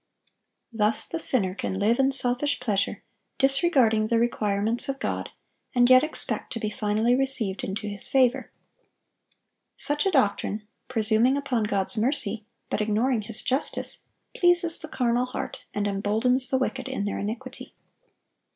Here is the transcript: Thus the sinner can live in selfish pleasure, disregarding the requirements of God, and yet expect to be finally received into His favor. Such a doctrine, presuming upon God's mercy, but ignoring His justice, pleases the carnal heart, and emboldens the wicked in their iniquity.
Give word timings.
Thus 0.73 1.05
the 1.05 1.19
sinner 1.19 1.53
can 1.53 1.77
live 1.77 1.99
in 1.99 2.11
selfish 2.11 2.59
pleasure, 2.59 3.03
disregarding 3.37 4.07
the 4.07 4.17
requirements 4.17 4.89
of 4.89 4.97
God, 4.97 5.29
and 5.75 5.91
yet 5.91 6.01
expect 6.03 6.51
to 6.53 6.59
be 6.59 6.71
finally 6.71 7.15
received 7.15 7.63
into 7.63 7.87
His 7.87 8.07
favor. 8.07 8.51
Such 9.75 10.07
a 10.07 10.11
doctrine, 10.11 10.67
presuming 10.87 11.37
upon 11.37 11.65
God's 11.65 11.97
mercy, 11.97 12.47
but 12.71 12.81
ignoring 12.81 13.21
His 13.21 13.43
justice, 13.43 14.05
pleases 14.35 14.79
the 14.79 14.87
carnal 14.87 15.27
heart, 15.27 15.65
and 15.71 15.87
emboldens 15.87 16.49
the 16.49 16.57
wicked 16.57 16.89
in 16.89 17.05
their 17.05 17.19
iniquity. 17.19 17.75